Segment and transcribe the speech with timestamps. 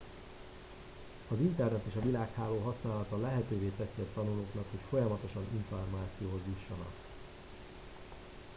[1.31, 6.93] az internet és a világháló használata lehetővé teszi a tanulóknak hogy folyamatosan információhoz jussanak